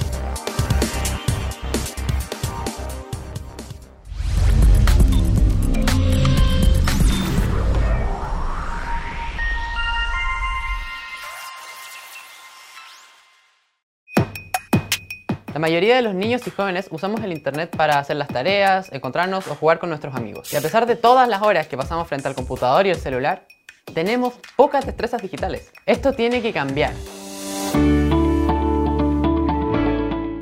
[15.53, 19.47] La mayoría de los niños y jóvenes usamos el Internet para hacer las tareas, encontrarnos
[19.47, 20.51] o jugar con nuestros amigos.
[20.53, 23.45] Y a pesar de todas las horas que pasamos frente al computador y el celular,
[23.93, 25.71] tenemos pocas destrezas digitales.
[25.85, 26.93] Esto tiene que cambiar.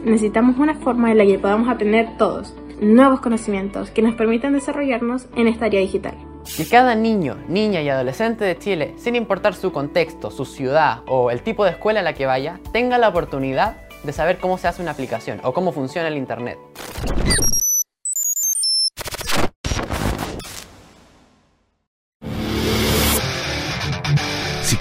[0.04, 5.28] Necesitamos una forma en la que podamos aprender todos nuevos conocimientos que nos permitan desarrollarnos
[5.36, 6.16] en esta área digital.
[6.58, 11.30] Que cada niño, niña y adolescente de Chile, sin importar su contexto, su ciudad o
[11.30, 14.68] el tipo de escuela a la que vaya, tenga la oportunidad de saber cómo se
[14.68, 16.58] hace una aplicación o cómo funciona el Internet.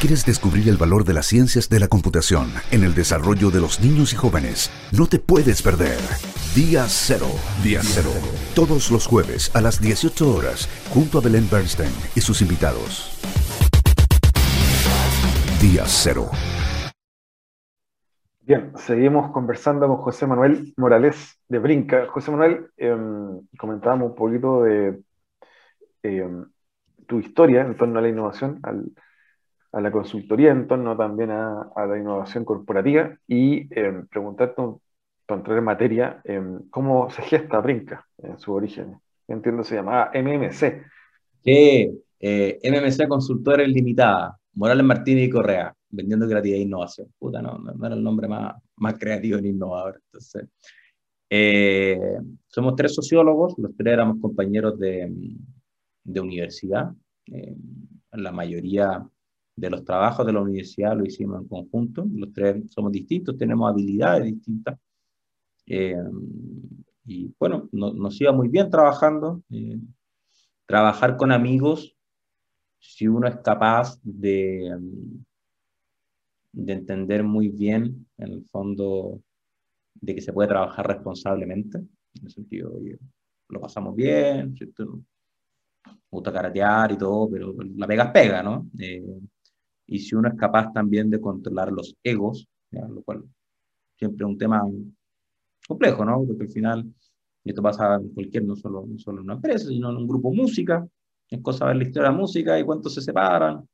[0.01, 3.81] Quieres descubrir el valor de las ciencias de la computación en el desarrollo de los
[3.81, 5.99] niños y jóvenes, no te puedes perder.
[6.55, 7.27] Día Cero.
[7.63, 8.09] Día Cero.
[8.55, 13.21] Todos los jueves a las 18 horas, junto a Belén Bernstein y sus invitados.
[15.61, 16.31] Día Cero.
[18.41, 22.07] Bien, seguimos conversando con José Manuel Morales de Brinca.
[22.07, 22.97] José Manuel, eh,
[23.59, 24.99] comentábamos un poquito de
[26.03, 26.27] eh,
[27.07, 28.91] tu historia en torno a la innovación, al,
[29.73, 34.63] a la consultoría, en torno también a, a la innovación corporativa y eh, preguntarte,
[35.27, 36.23] para entrar en materia,
[36.71, 38.97] cómo se gesta Brinca en su origen.
[39.29, 40.83] Entiendo se llamaba MMC.
[41.45, 47.13] Sí, MMC Consultores Limitada, Morales Martínez y Correa vendiendo creatividad e innovación.
[47.19, 50.01] Puta, no, no era el nombre más, más creativo ni innovador.
[50.07, 50.49] Entonces,
[51.29, 51.99] eh,
[52.47, 55.13] somos tres sociólogos, los tres éramos compañeros de,
[56.05, 56.93] de universidad.
[57.27, 57.57] Eh,
[58.13, 59.07] la mayoría
[59.61, 62.07] de los trabajos de la universidad lo hicimos en conjunto.
[62.11, 64.79] Los tres somos distintos, tenemos habilidades distintas.
[65.67, 66.03] Eh,
[67.05, 69.43] y bueno, no, nos iba muy bien trabajando.
[69.51, 69.79] Eh,
[70.65, 71.95] trabajar con amigos,
[72.79, 74.75] si uno es capaz de,
[76.53, 79.21] de entender muy bien, en el fondo,
[79.95, 82.99] de que se puede trabajar responsablemente, en el sentido, oye,
[83.51, 85.03] lo pasamos bien, ¿cierto?
[85.85, 88.71] Me gusta karatear y todo, pero la pega es pega, ¿no?
[88.79, 89.21] Eh,
[89.91, 92.87] y si uno es capaz también de controlar los egos, ¿ya?
[92.87, 93.25] lo cual
[93.97, 94.63] siempre es un tema
[95.67, 96.25] complejo, ¿no?
[96.25, 96.95] Porque al final,
[97.45, 100.33] esto pasa en cualquier, no solo, no solo en una empresa, sino en un grupo
[100.33, 100.87] música,
[101.29, 103.69] es cosa ver la historia de la música y cuántos se separan,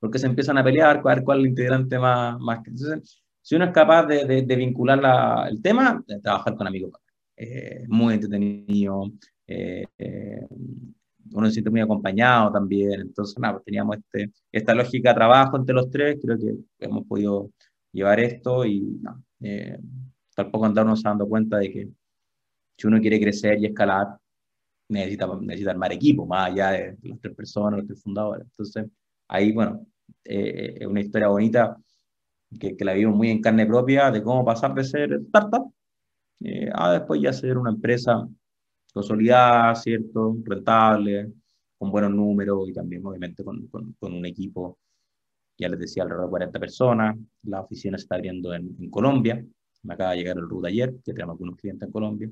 [0.00, 2.38] porque se empiezan a pelear, a ver cuál es el integrante más...
[2.40, 6.56] más entonces, si uno es capaz de, de, de vincular la, el tema, de trabajar
[6.56, 6.92] con amigos,
[7.36, 9.12] eh, muy entretenido,
[9.46, 10.46] eh, eh,
[11.32, 15.56] uno se siente muy acompañado también, entonces nada, pues teníamos este, esta lógica de trabajo
[15.56, 17.50] entre los tres, creo que hemos podido
[17.92, 19.78] llevar esto y no, eh,
[20.34, 21.88] tampoco andarnos dando cuenta de que
[22.76, 24.18] si uno quiere crecer y escalar,
[24.88, 28.46] necesita, necesita armar equipo, más allá de las tres personas, los tres fundadores.
[28.46, 28.86] Entonces,
[29.28, 29.86] ahí, bueno,
[30.24, 31.76] eh, es una historia bonita
[32.58, 35.72] que, que, la vimos muy en carne propia de cómo pasar de ser startup
[36.40, 38.26] eh, a después ya ser una empresa
[38.92, 40.36] consolidada, ¿cierto?
[40.44, 41.32] Rentable,
[41.78, 44.78] con buenos números y también obviamente con, con, un equipo,
[45.58, 47.16] ya les decía, alrededor de 40 personas.
[47.44, 49.44] La oficina se está abriendo en, en Colombia.
[49.82, 52.30] Me acaba de llegar el RUT ayer, que tenemos algunos clientes en Colombia.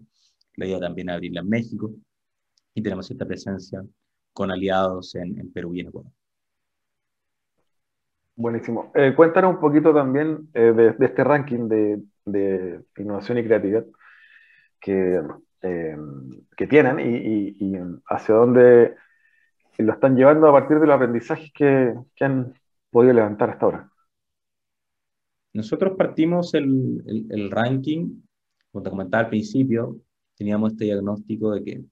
[0.57, 1.90] La idea también es abrirla en México
[2.75, 3.85] y tenemos cierta presencia
[4.33, 6.12] con aliados en, en Perú y en Ecuador.
[8.38, 8.92] Buenísimo.
[8.94, 13.85] Eh, cuéntanos un poquito también eh, de, de, este ranking de, de, innovación y creatividad
[14.81, 15.21] que,
[15.62, 15.97] eh,
[16.57, 18.94] que tienen y, y, y, hacia dónde
[19.79, 22.55] lo están llevando a partir de los aprendizajes que, que han
[22.90, 23.92] podido levantar hasta ahora.
[25.53, 28.23] Nosotros partimos el, el, ranking,
[28.71, 29.97] como te comentaba al principio,
[30.37, 31.85] teníamos este diagnóstico de que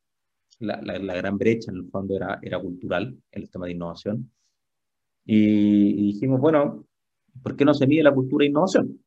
[0.58, 4.30] la, la, gran brecha en el fondo era, era cultural en el tema de innovación.
[5.24, 6.86] Y, y, dijimos, bueno,
[7.42, 9.00] ¿por qué no se mide la cultura de innovación?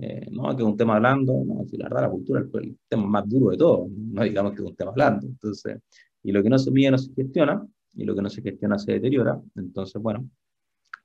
[0.00, 2.78] Eh, no, que es un tema hablando, no, si la verdad la cultura es el
[2.88, 5.26] tema más duro de todo, no digamos que es un tema hablando.
[5.26, 5.78] Entonces,
[6.22, 8.78] y lo que no se mide no se gestiona, y lo que no se gestiona
[8.78, 9.40] se deteriora.
[9.56, 10.28] Entonces, bueno,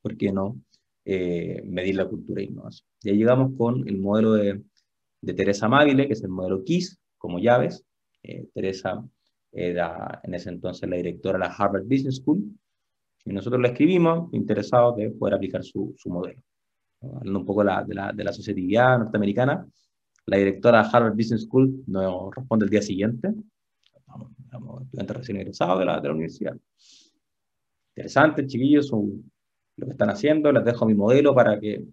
[0.02, 0.60] ¿por qué no
[1.06, 2.88] eh, medir la cultura de innovación?
[3.02, 4.64] Ya llegamos con el modelo de,
[5.22, 7.84] de Teresa Mávile, que es el modelo KISS, como llaves.
[8.24, 9.04] Eh, Teresa
[9.52, 12.44] era en ese entonces la directora de la Harvard Business School,
[13.26, 16.42] y nosotros la escribimos interesados de poder aplicar su, su modelo.
[17.02, 19.68] Hablando un poco de la, de la, de la asociatividad norteamericana,
[20.26, 23.34] la directora de Harvard Business School nos responde el día siguiente.
[23.94, 26.58] Estamos estudiantes recién egresados de la, de la universidad.
[27.96, 29.32] Interesante, chiquillos, son
[29.78, 30.52] lo que están haciendo.
[30.52, 31.86] Les dejo mi modelo para que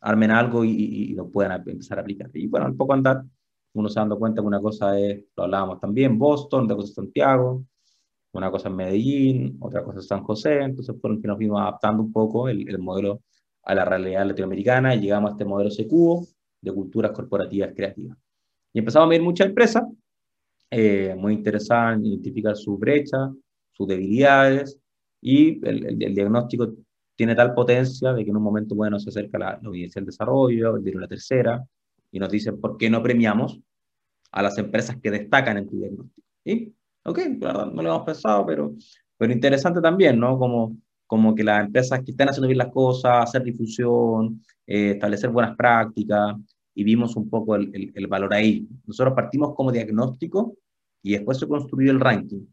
[0.00, 2.30] armen algo y, y, y lo puedan empezar a aplicar.
[2.34, 3.22] Y bueno, al poco andar,
[3.74, 6.94] uno se dando cuenta que una cosa es, lo hablábamos también, Boston, otra cosa es
[6.94, 7.64] Santiago,
[8.32, 12.02] una cosa es Medellín, otra cosa es San José, entonces fueron que nos fuimos adaptando
[12.02, 13.22] un poco el, el modelo
[13.64, 16.26] a la realidad latinoamericana y llegamos a este modelo secuo
[16.60, 18.18] de culturas corporativas creativas.
[18.72, 19.84] Y empezamos a ver muchas empresas
[20.70, 23.30] eh, muy interesadas en identificar sus brechas,
[23.72, 24.78] sus debilidades
[25.20, 26.74] y el, el, diagnóstico
[27.16, 30.06] tiene tal potencia de que en un momento bueno se acerca la, la audiencia del
[30.06, 31.64] desarrollo, el de una tercera,
[32.10, 33.60] y nos dicen por qué no premiamos
[34.32, 36.22] a las empresas que destacan en tu diagnóstico.
[37.04, 38.74] Ok, la no lo hemos pensado, pero,
[39.16, 40.38] pero interesante también, ¿no?
[40.38, 45.30] Como, como que las empresas que están haciendo bien las cosas, hacer difusión, eh, establecer
[45.30, 46.36] buenas prácticas,
[46.74, 48.66] y vimos un poco el, el, el, valor ahí.
[48.86, 50.56] Nosotros partimos como diagnóstico
[51.02, 52.44] y después se construyó el ranking.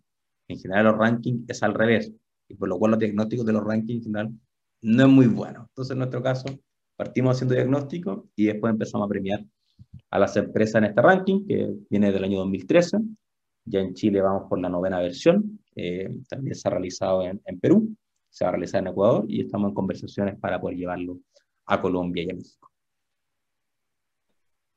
[0.48, 2.12] En general los rankings es al revés,
[2.48, 4.32] y por lo cual los diagnósticos de los rankings en general
[4.82, 5.66] no es muy bueno.
[5.70, 6.46] Entonces en nuestro caso
[6.96, 9.46] partimos haciendo diagnóstico y después empezamos a premiar
[10.10, 12.98] a las empresas en este ranking, que viene del año 2013.
[13.66, 17.60] Ya en Chile vamos por la novena versión, eh, también se ha realizado en, en,
[17.60, 17.96] Perú,
[18.32, 21.20] se va a realizar en Ecuador y estamos en conversaciones para poder llevarlo
[21.66, 22.70] a Colombia y a México.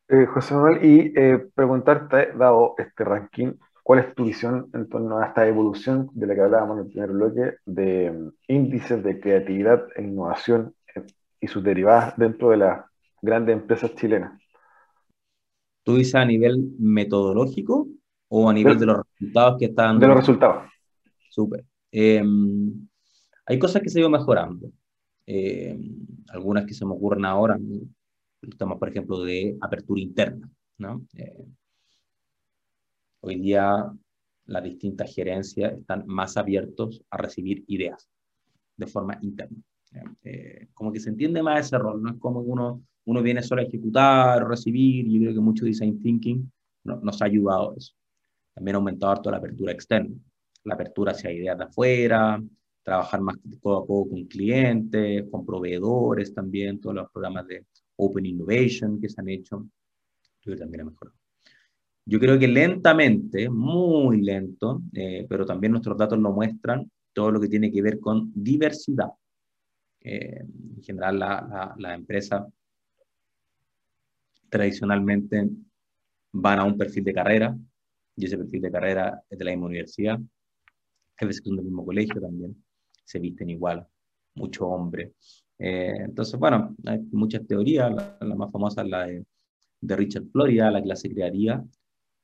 [0.09, 5.19] Eh, José Manuel, y eh, preguntarte, dado este ranking, ¿cuál es tu visión en torno
[5.19, 9.21] a esta evolución de la que hablábamos en el primer bloque de um, índices de
[9.21, 11.07] creatividad e innovación eh,
[11.41, 12.85] y sus derivadas dentro de las
[13.23, 14.39] grandes empresas chilenas?
[15.85, 17.87] ¿Tú dices a nivel metodológico
[18.29, 20.01] o a nivel de, de los resultados que están?
[20.01, 20.71] De los resultados.
[21.31, 21.65] Súper.
[21.93, 22.23] Eh,
[23.47, 24.71] hay cosas que se ido mejorando.
[25.27, 25.79] Eh,
[26.29, 30.51] algunas que se me ocurren ahora, el tema, por ejemplo, de apertura interna.
[30.79, 31.07] ¿no?
[31.15, 31.45] Eh,
[33.21, 33.91] hoy día
[34.47, 38.09] las distintas gerencias están más abiertos a recibir ideas
[38.77, 39.59] de forma interna.
[40.23, 43.43] Eh, como que se entiende más ese rol, no es como que uno, uno viene
[43.43, 46.51] solo a ejecutar recibir, yo creo que mucho design thinking
[46.83, 47.95] no, nos ha ayudado a eso.
[48.53, 50.15] También ha aumentado harto la apertura externa,
[50.65, 52.43] la apertura hacia ideas de afuera,
[52.85, 57.67] trabajar más codo a codo con clientes, con proveedores también, todos los programas de
[57.97, 59.67] Open Innovation que se han hecho,
[60.41, 61.17] que también ha mejorado.
[62.07, 67.41] Yo creo que lentamente, muy lento, eh, pero también nuestros datos lo muestran, todo lo
[67.41, 69.09] que tiene que ver con diversidad.
[70.01, 70.45] Eh,
[70.77, 72.47] en general, la, la, la empresa
[74.51, 75.49] tradicionalmente
[76.33, 77.57] van a un perfil de carrera,
[78.17, 80.21] y ese perfil de carrera es de la misma universidad,
[81.17, 82.64] a veces son del mismo colegio también,
[83.05, 83.87] se visten igual,
[84.35, 85.13] mucho hombre.
[85.59, 89.25] Eh, entonces, bueno, hay muchas teorías, la, más famosa es la de,
[89.97, 91.63] Richard Florida, la clase crearía,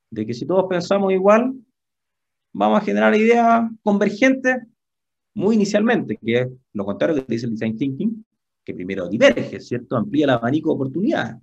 [0.09, 1.53] de que si todos pensamos igual,
[2.53, 4.57] vamos a generar ideas convergentes
[5.35, 8.25] muy inicialmente, que es lo contrario que dice el design thinking,
[8.63, 9.95] que primero diverge, ¿cierto?
[9.95, 11.35] Amplía el abanico de oportunidades.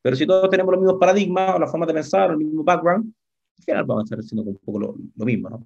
[0.00, 2.64] Pero si todos tenemos los mismos paradigmas, o la forma de pensar, o el mismo
[2.64, 3.12] background,
[3.58, 5.64] al final vamos a estar haciendo un poco lo, lo mismo, ¿no?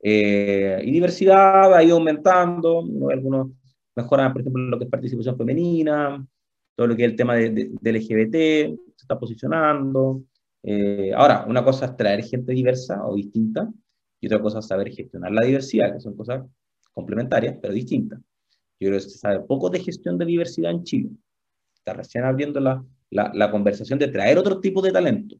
[0.00, 3.48] Eh, y diversidad ha ido aumentando, algunos
[3.96, 6.24] mejoran, por ejemplo, lo que es participación femenina,
[6.76, 8.34] todo lo que es el tema de, de, LGBT,
[8.94, 10.22] se está posicionando.
[10.62, 13.68] Eh, ahora, una cosa es traer gente diversa o distinta,
[14.20, 16.44] y otra cosa es saber gestionar la diversidad, que son cosas
[16.92, 18.20] complementarias, pero distintas.
[18.80, 21.10] Yo creo que se sabe poco de gestión de diversidad en Chile.
[21.74, 25.36] Está recién abriendo la, conversación de traer otro tipo de talento.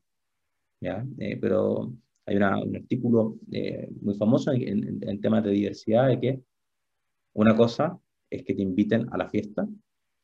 [0.81, 1.05] ¿ya?
[1.19, 1.93] Eh, pero
[2.29, 6.41] hay un artículo eh, muy famoso en, en, temas de diversidad de que
[7.33, 9.67] una cosa es que te inviten a la fiesta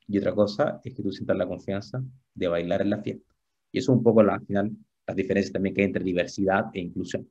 [0.07, 2.03] y otra cosa es que tú sientas la confianza
[2.35, 3.33] de bailar en la fiesta.
[3.71, 4.71] Y eso es un poco la, al final
[5.07, 7.27] las diferencias también que hay entre diversidad e inclusión.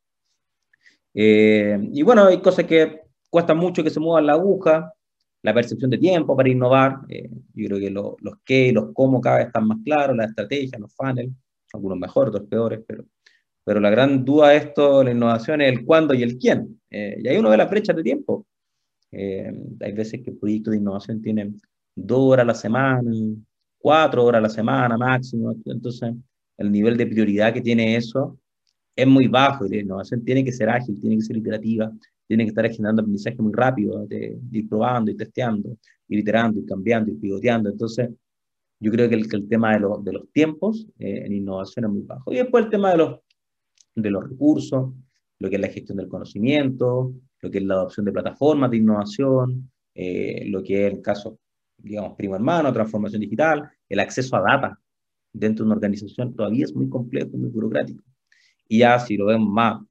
[1.14, 4.92] Eh, y bueno, hay cosas que cuesta mucho que se muevan la aguja,
[5.42, 7.00] la percepción de tiempo para innovar.
[7.08, 10.80] Eh, yo creo que los qué los cómo cada vez están más claros, la estrategia,
[10.80, 11.32] los funnels,
[11.72, 13.04] algunos mejores, otros peores, pero
[13.64, 16.80] pero la gran duda de esto, la innovación, es el cuándo y el quién.
[16.90, 18.46] Eh, y ahí uno ve las brechas de tiempo.
[19.10, 21.60] Eh, hay veces que proyectos de innovación tienen
[21.94, 23.10] dos horas a la semana,
[23.78, 25.54] cuatro horas a la semana máximo.
[25.64, 26.12] Entonces,
[26.58, 28.38] el nivel de prioridad que tiene eso
[28.94, 29.64] es muy bajo.
[29.66, 31.90] La innovación tiene que ser ágil, tiene que ser iterativa,
[32.26, 35.76] tiene que estar generando aprendizaje muy rápido, de, ir probando y testeando,
[36.08, 37.70] ir iterando y cambiando y pivoteando.
[37.70, 38.10] Entonces,
[38.80, 41.90] yo creo que el, que el tema de, de, los tiempos eh, en innovación es
[41.90, 42.32] muy bajo.
[42.32, 43.20] Y después el tema de los
[43.94, 44.92] de los recursos,
[45.38, 48.78] lo que es la gestión del conocimiento, lo que es la adopción de plataformas de
[48.78, 51.38] innovación, eh, lo que es el caso,
[51.76, 54.80] digamos, primo hermano, transformación digital, el acceso a data
[55.32, 58.02] dentro de una organización todavía es muy complejo, muy burocrático.
[58.68, 59.82] Y ya si lo vemos más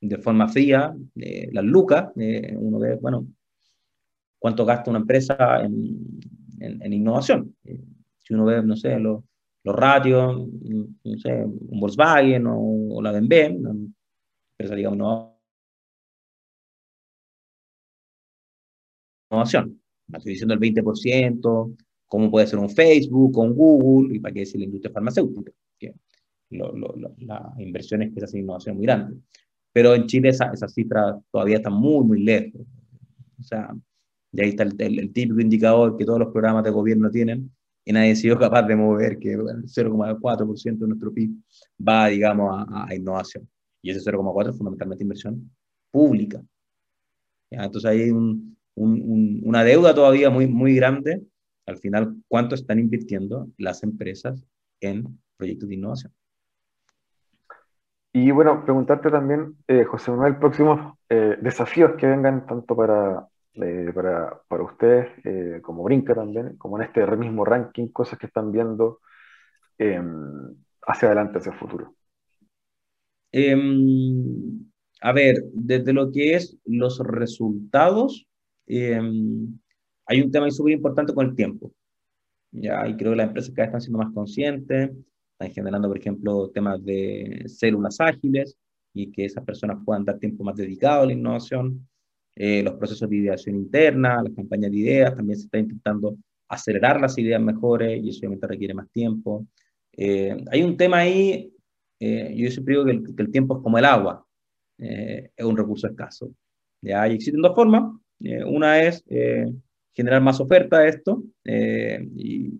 [0.00, 3.26] de forma fría, eh, las lucas, eh, uno ve, bueno,
[4.38, 6.20] cuánto gasta una empresa en,
[6.60, 7.54] en, innovación.
[8.22, 9.22] si uno ve, no sé, los
[9.64, 13.70] los ratios, no sé, un Volkswagen o, la BMW, una
[14.52, 15.34] empresa, digamos, no
[19.30, 19.80] innovación.
[20.12, 24.60] Estoy diciendo el 20%, cómo puede ser un Facebook, un Google, y para qué decir
[24.60, 25.94] la industria farmacéutica, que
[26.50, 29.16] las inversiones que se hacen en innovación muy grande.
[29.72, 32.60] Pero en Chile esa, esa cifra todavía está muy, muy lejos.
[33.40, 33.74] O sea,
[34.30, 37.50] de ahí está el, el típico indicador que todos los programas de gobierno tienen,
[37.84, 41.30] y nadie ha sido capaz de mover que el 0,4% de nuestro PIB
[41.86, 43.48] va, digamos, a, innovación.
[43.82, 45.50] Y ese 0,4% es fundamentalmente inversión
[45.90, 46.42] pública.
[47.50, 51.22] Entonces hay un, un, una deuda todavía muy, muy grande.
[51.66, 54.46] Al final, ¿cuánto están invirtiendo las empresas
[54.80, 56.12] en proyectos de innovación?
[58.12, 63.92] Y bueno, preguntarte también, eh, José Manuel, próximos eh, desafíos que vengan tanto para eh,
[63.94, 68.50] para, para, ustedes, eh, como Brinca también, como en este mismo ranking, cosas que están
[68.50, 69.00] viendo
[69.78, 70.54] em,
[70.86, 71.94] hacia adelante, hacia el futuro?
[73.32, 78.26] Em, a ver, desde lo que es los resultados,
[78.66, 79.58] em,
[80.06, 81.72] hay un tema súper importante con el tiempo.
[82.52, 84.90] Ya, y creo que las empresas cada vez están siendo más conscientes,
[85.32, 88.56] están generando, por ejemplo, temas de células ágiles
[88.92, 91.86] y que esas personas puedan dar tiempo más dedicado a la innovación.
[92.36, 96.16] Eh, los procesos de ideación interna, las campañas de ideas, también se está intentando
[96.48, 99.46] acelerar las ideas mejores y eso obviamente requiere más tiempo.
[99.92, 101.52] Eh, hay un tema ahí,
[102.00, 104.26] eh, yo siempre digo que el, tiempo es como el agua,
[104.76, 106.32] es un recurso escaso.
[106.82, 107.08] ¿ya?
[107.08, 107.94] Y existen dos formas,
[108.46, 109.04] una es
[109.92, 112.52] generar más oferta de esto y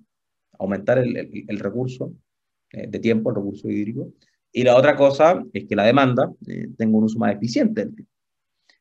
[0.59, 2.15] aumentar el, el, el recurso
[2.73, 4.13] de tiempo, el recurso hídrico,
[4.53, 6.33] y la otra cosa es que la demanda
[6.79, 8.14] tenga un uso más eficiente del tiempo.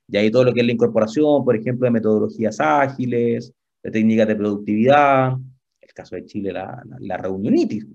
[0.08, 4.28] Y ahí todo lo que es la incorporación, por ejemplo, de metodologías ágiles, de técnicas
[4.28, 5.34] de productividad,
[5.82, 7.86] el caso de Chile, la, la, reunionitis,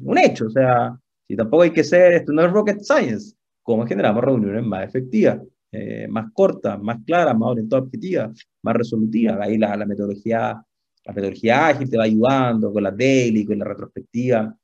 [0.00, 3.86] un hecho, o sea, si tampoco hay que ser, esto no es rocket science, ¿cómo
[3.86, 5.40] generamos reuniones más efectivas,
[5.72, 9.38] eh, más cortas, más claras, más orientadas objetivas, más resolutivas?
[9.40, 10.62] Ahí la, la, metodología,
[11.04, 14.54] la metodología ágil te va ayudando con la daily, con la retrospectiva,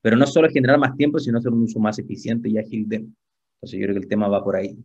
[0.00, 2.96] pero no solo generar más tiempo, sino hacer un uso más eficiente y ágil de
[2.96, 4.76] Entonces yo creo que el tema va por ahí.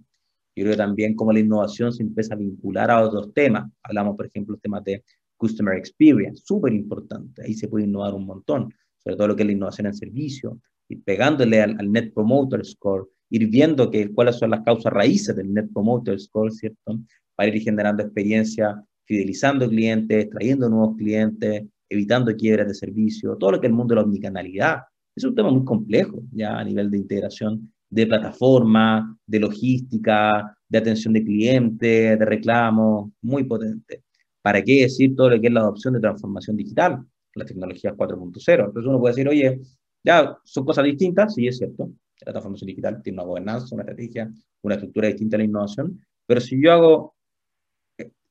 [0.60, 3.72] Yo creo también cómo la innovación se empieza a vincular a otros temas.
[3.82, 5.06] Hablamos, por ejemplo, temas de
[5.38, 7.42] Customer Experience, súper importante.
[7.46, 10.60] Ahí se puede innovar un montón, sobre todo lo que es la innovación en servicio,
[10.90, 15.54] y pegándole al, Net Promoter Score, ir viendo que, cuáles son las causas raíces del
[15.54, 17.00] Net Promoter Score, ¿cierto?
[17.38, 23.62] Para ir generando experiencia, fidelizando clientes, trayendo nuevos clientes, evitando quiebras de servicio, todo lo
[23.62, 24.80] que es el mundo de la omnicanalidad.
[25.16, 30.78] Es un tema muy complejo ya a nivel de integración de plataforma, de logística, de
[30.78, 34.04] atención de clientes, de reclamos, muy potente.
[34.42, 37.04] ¿Para qué decir todo lo que es la adopción de transformación digital,
[37.36, 38.66] la tecnología 4.0?
[38.66, 39.60] Entonces uno puede decir, oye,
[40.04, 41.92] ya son cosas distintas, sí es cierto,
[42.26, 44.32] la transformación digital tiene una gobernanza, una estrategia,
[44.62, 47.16] una estructura distinta a la innovación, pero si yo hago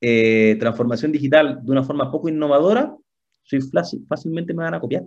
[0.00, 2.96] eh, transformación digital de una forma poco innovadora,
[3.42, 3.60] soy
[4.06, 5.04] fácilmente me van a copiar.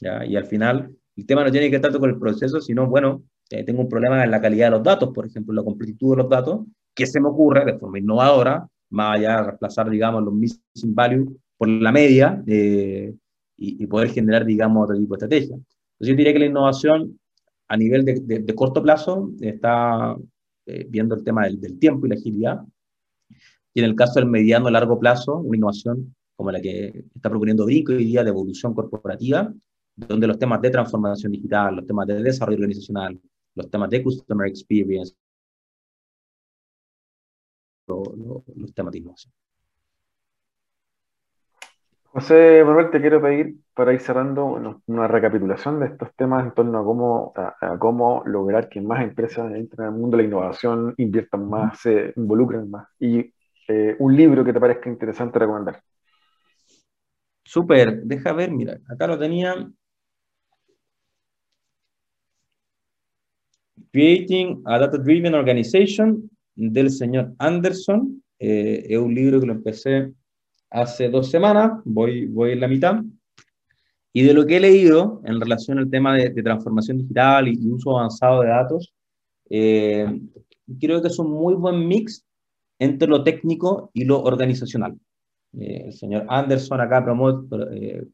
[0.00, 0.24] ¿ya?
[0.24, 3.64] Y al final, el tema no tiene que tanto con el proceso, sino, bueno, eh,
[3.64, 6.30] tengo un problema en la calidad de los datos, por ejemplo, la completitud de los
[6.30, 6.60] datos,
[6.94, 11.36] que se me ocurre de forma innovadora, más allá de reemplazar, digamos, los missing value
[11.56, 13.14] por la media eh,
[13.56, 15.54] y, poder generar, digamos, otro tipo de estrategia.
[15.54, 17.18] Entonces, yo diría que la innovación
[17.68, 20.16] a nivel de, corto plazo está
[20.66, 22.60] eh, viendo el tema del, del, tiempo y la agilidad.
[23.74, 27.66] Y en el caso del mediano largo plazo, una innovación como la que está proponiendo
[27.66, 29.52] Brinco hoy día de evolución corporativa,
[29.94, 33.20] donde los temas de transformación digital, los temas de desarrollo organizacional,
[33.54, 35.14] los temas de customer experience,
[37.86, 39.32] los temas de innovación.
[42.12, 44.44] José Manuel, te quiero pedir para ir cerrando
[44.86, 49.52] una recapitulación de estos temas en torno a cómo, a, cómo lograr que más empresas
[49.54, 52.88] entren al mundo de la innovación, inviertan más, se involucren más.
[52.98, 53.32] Y
[53.68, 55.80] eh, un libro que te parezca interesante recomendar.
[57.44, 59.70] Súper, deja ver, mira, acá lo tenía.
[63.92, 68.22] Creating a Data Driven Organization del señor Anderson.
[68.38, 70.12] Eh, es un libro que lo empecé
[70.70, 73.02] hace dos semanas, voy, voy en la mitad.
[74.12, 77.96] Y de lo que he leído en relación al tema de, transformación digital y, uso
[77.96, 78.92] avanzado de datos,
[79.48, 80.20] eh,
[80.80, 82.24] creo que es un muy buen mix
[82.78, 84.98] entre lo técnico y lo organizacional.
[85.58, 87.04] Eh, el señor Anderson acá
[87.72, 88.04] eh,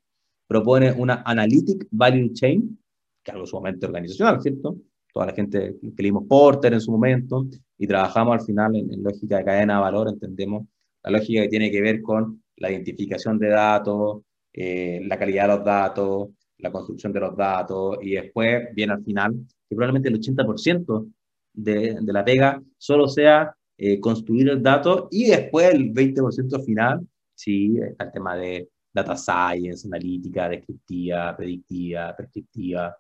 [0.47, 2.79] propone una Analytic Value Chain,
[3.23, 4.77] que es algo sumamente organizacional, ¿cierto?
[5.17, 7.47] Toda la gente que leímos Porter en su momento
[7.79, 10.67] y trabajamos al final en, en lógica de cadena de valor, entendemos
[11.03, 14.21] la lógica que tiene que ver con la identificación de datos,
[14.53, 19.03] eh, la calidad de los datos, la construcción de los datos, y después viene al
[19.03, 19.33] final
[19.67, 21.11] que probablemente el 80%
[21.55, 27.09] de, de, la pega solo sea eh, construir el dato y después el 20% final,
[27.35, 32.95] sí, está el tema de data science, analítica, descriptiva, predictiva, prescriptiva.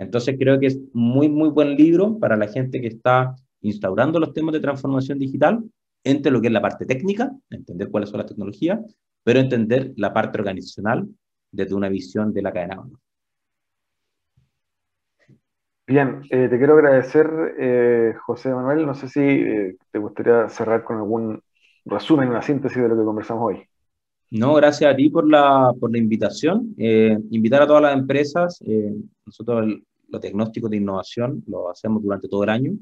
[0.00, 4.32] Entonces creo que es muy, muy buen libro para la gente que está instaurando los
[4.32, 5.62] temas de transformación digital
[6.02, 8.80] entre lo que es la parte técnica, entender cuáles son las tecnologías,
[9.22, 11.06] pero entender la parte organizacional
[11.52, 12.82] desde una visión de la cadena
[15.86, 17.28] Bien, eh, te quiero agradecer,
[17.58, 18.86] eh, José Manuel.
[18.86, 21.42] No sé si eh, te gustaría cerrar con algún
[21.84, 23.64] resumen, una síntesis de lo que conversamos hoy.
[24.30, 26.74] No, gracias a ti por la, por la invitación.
[26.78, 28.62] invitar a todas las empresas.
[29.26, 32.72] nosotros los diagnósticos de innovación lo hacemos durante todo el año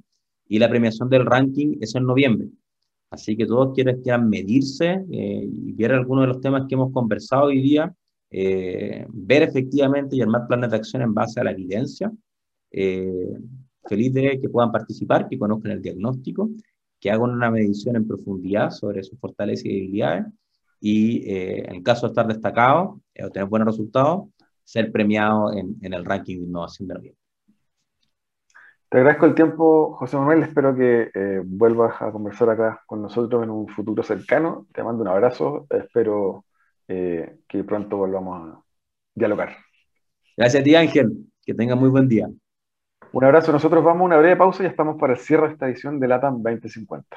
[0.49, 2.49] y la premiación del ranking es en noviembre.
[3.11, 6.93] Así que todos quienes quieran medirse eh, y ver algunos de los temas que hemos
[6.93, 7.95] conversado hoy día,
[8.31, 12.13] eh, ver efectivamente y armar planes de acción en base a la evidencia.
[12.71, 13.33] Eh,
[13.89, 16.51] feliz de que puedan participar, que conozcan el diagnóstico,
[17.01, 20.27] que hagan una medición en profundidad sobre sus fortalezas y debilidades
[20.81, 24.29] y en el caso de estar destacado, obtener buenos resultados,
[24.69, 27.23] ser premiado en, en el ranking de innovación de noviembre.
[28.91, 30.43] Te agradezco el tiempo, José Manuel.
[30.43, 34.67] Espero que eh, vuelvas a conversar acá con nosotros en un futuro cercano.
[34.75, 35.67] Te mando un abrazo.
[35.71, 36.45] Espero
[36.87, 38.63] eh, que pronto volvamos a
[39.15, 39.57] dialogar.
[40.37, 41.17] Gracias a ti, Ángel.
[41.47, 42.29] Que tenga muy buen día.
[43.13, 43.53] Un abrazo.
[43.53, 46.09] Nosotros vamos a una breve pausa y estamos para el cierre de esta edición de
[46.09, 47.17] LATAM 2050.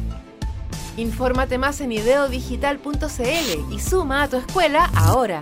[0.97, 5.39] Infórmate más en ideodigital.cl y suma a tu escuela ahora.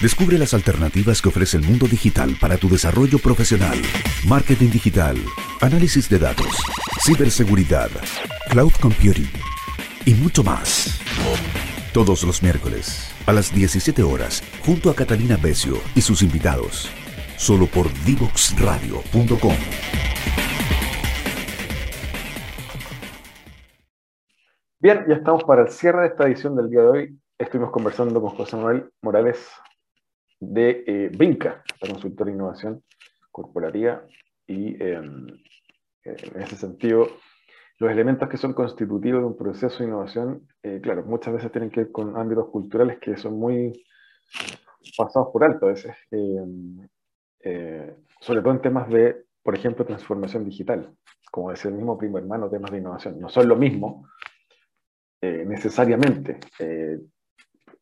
[0.00, 3.78] Descubre las alternativas que ofrece el mundo digital para tu desarrollo profesional.
[4.26, 5.16] Marketing digital,
[5.60, 6.56] análisis de datos,
[7.04, 7.90] ciberseguridad,
[8.48, 9.30] cloud computing
[10.06, 10.98] y mucho más.
[11.92, 16.88] Todos los miércoles a las 17 horas, junto a Catalina Becio y sus invitados
[17.40, 19.54] solo por divoxradio.com.
[24.78, 27.18] Bien, ya estamos para el cierre de esta edición del día de hoy.
[27.38, 29.50] Estuvimos conversando con José Manuel Morales
[30.38, 32.84] de eh, Vinca, la consultora de innovación
[33.30, 34.04] corporativa,
[34.46, 35.26] y em,
[36.04, 37.08] en ese sentido,
[37.80, 41.70] los elementos que son constitutivos de un proceso de innovación, eh, claro, muchas veces tienen
[41.70, 43.84] que ver con ámbitos culturales que son muy
[44.96, 46.86] pasados por alto a veces, em,
[47.42, 50.94] eh, sobre todo en temas de, por ejemplo, transformación digital,
[51.30, 53.18] como decía el mismo primo hermano, temas de innovación.
[53.18, 54.06] No son lo mismo
[55.22, 56.38] eh, necesariamente.
[56.58, 56.98] Eh,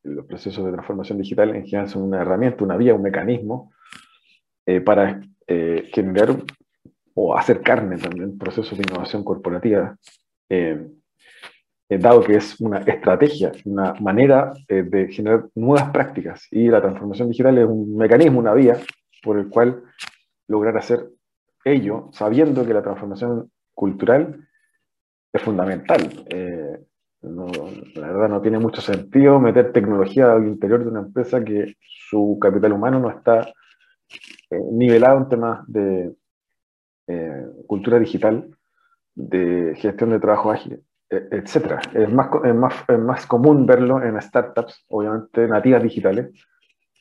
[0.04, 3.72] los procesos de transformación digital en general son una herramienta, una vía, un mecanismo
[4.66, 6.36] eh, para generar
[7.20, 9.96] o hacer carne también procesos de innovación corporativa,
[11.88, 16.46] dado que es una estrategia, una manera de generar nuevas prácticas.
[16.50, 18.76] Y la transformación digital es un mecanismo, una vía
[19.22, 19.82] por el cual
[20.46, 21.08] lograr hacer
[21.64, 24.48] ello, sabiendo que la transformación cultural
[25.32, 26.24] es fundamental.
[26.28, 26.78] Eh,
[27.22, 27.46] no,
[27.94, 32.38] la verdad no tiene mucho sentido meter tecnología al interior de una empresa que su
[32.40, 33.52] capital humano no está
[34.50, 36.14] eh, nivelado en temas de
[37.08, 38.50] eh, cultura digital,
[39.14, 41.80] de gestión de trabajo ágil, e, etc.
[41.94, 46.30] Es más, es, más, es más común verlo en startups, obviamente nativas digitales,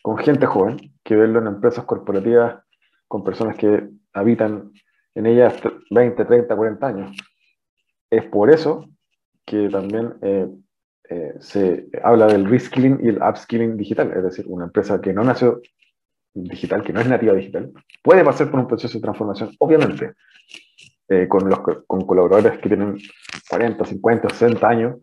[0.02, 2.64] con gente joven, que verlo en empresas corporativas
[3.08, 4.72] con personas que habitan
[5.14, 7.18] en ellas 20, 30, 40 años.
[8.10, 8.86] Es por eso
[9.46, 10.48] que también eh,
[11.10, 15.24] eh, se habla del reskilling y el upskilling digital, es decir, una empresa que no
[15.24, 15.62] nació
[16.44, 17.72] digital, que no es nativa digital,
[18.04, 20.14] puede pasar por un proceso de transformación, obviamente,
[21.10, 22.98] eh, con, los, con colaboradores que tienen
[23.50, 24.96] 40, 50, 60 años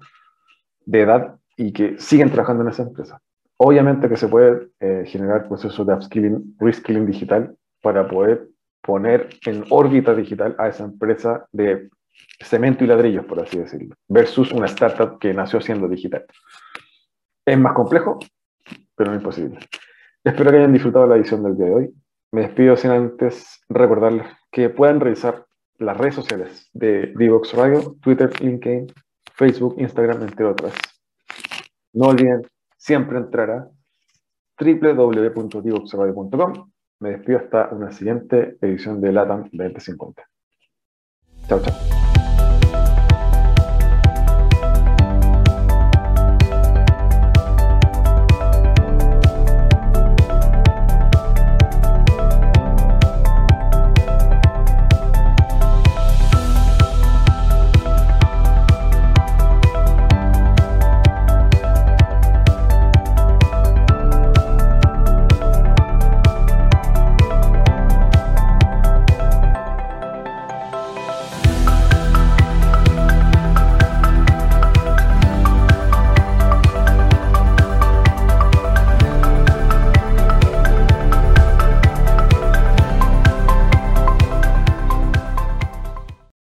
[0.85, 3.21] de edad y que siguen trabajando en esa empresa.
[3.57, 4.69] Obviamente que se puede
[5.07, 8.49] generar procesos de upskilling, reskilling digital para poder
[8.85, 11.89] poner en órbita digital a esa empresa de
[12.41, 16.25] cemento y ladrillos, por así decirlo, versus una startup que nació siendo digital.
[17.47, 18.19] Es más complejo,
[18.95, 19.59] pero no imposible.
[20.25, 21.95] Espero que hayan disfrutado la edición del día de hoy.
[22.33, 25.45] Me despido sin antes recordarles que puedan revisar
[25.79, 28.87] las redes sociales de Divox Radio, Twitter, LinkedIn,
[29.35, 30.73] Facebook, Instagram, entre otras.
[31.93, 32.43] No olviden
[32.79, 33.69] siempre entrar a
[34.59, 36.71] www.divoxradio.com.
[37.01, 40.23] Me despido hasta una siguiente edición de LATAM 2050.
[41.49, 41.94] Chao, chao.